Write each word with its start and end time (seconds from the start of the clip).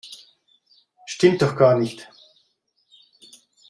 Stimmt 1.05 1.43
doch 1.43 1.55
gar 1.55 1.77
nicht! 1.77 2.09